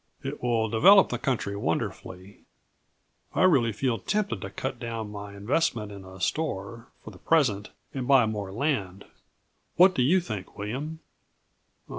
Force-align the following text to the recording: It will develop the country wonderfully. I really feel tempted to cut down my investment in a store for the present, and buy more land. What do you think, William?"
It 0.23 0.41
will 0.41 0.67
develop 0.67 1.09
the 1.09 1.19
country 1.19 1.55
wonderfully. 1.55 2.45
I 3.35 3.43
really 3.43 3.71
feel 3.71 3.99
tempted 3.99 4.41
to 4.41 4.49
cut 4.49 4.79
down 4.79 5.11
my 5.11 5.37
investment 5.37 5.91
in 5.91 6.03
a 6.05 6.19
store 6.19 6.87
for 7.03 7.11
the 7.11 7.19
present, 7.19 7.69
and 7.93 8.07
buy 8.07 8.25
more 8.25 8.51
land. 8.51 9.05
What 9.75 9.93
do 9.93 10.01
you 10.01 10.19
think, 10.19 10.57
William?" 10.57 11.01